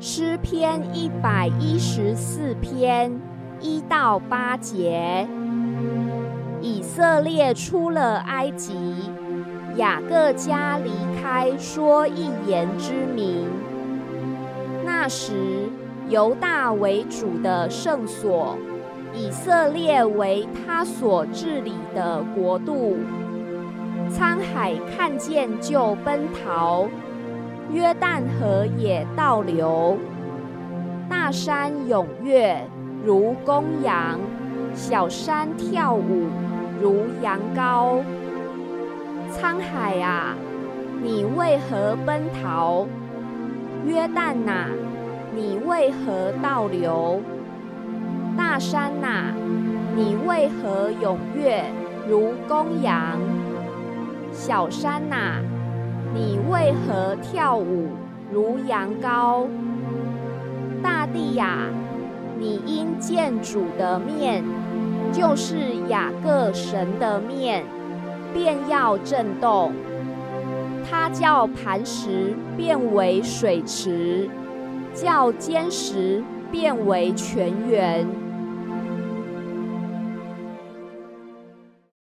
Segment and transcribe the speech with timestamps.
[0.00, 3.20] 诗篇一百一十四篇
[3.60, 5.26] 一到八节：
[6.60, 9.10] 以色列出了埃及，
[9.74, 13.48] 雅各家离开，说一言之名。
[14.84, 15.68] 那时，
[16.08, 18.56] 犹大为主的圣所，
[19.12, 22.98] 以色列为他所治理的国度。
[24.12, 26.86] 沧海看见就奔逃，
[27.70, 29.98] 约旦河也倒流。
[31.08, 32.56] 大山踊跃
[33.04, 34.18] 如公羊，
[34.74, 36.26] 小山跳舞
[36.80, 38.00] 如羊羔。
[39.30, 40.34] 沧海啊，
[41.02, 42.86] 你为何奔逃？
[43.86, 44.68] 约旦呐，
[45.34, 47.20] 你为何倒流？
[48.36, 49.34] 大山呐，
[49.94, 51.64] 你为何踊跃
[52.08, 53.18] 如公羊？
[54.32, 55.42] 小山呐，
[56.14, 56.37] 你
[56.68, 57.88] 为何跳舞
[58.30, 59.46] 如羊羔？
[60.82, 61.60] 大地呀，
[62.38, 64.44] 你因见主的面，
[65.10, 65.56] 就是
[65.88, 67.64] 雅各神的面，
[68.34, 69.72] 便要震动。
[70.86, 74.28] 他叫磐石变为水池，
[74.92, 76.22] 叫坚石
[76.52, 78.06] 变为泉源。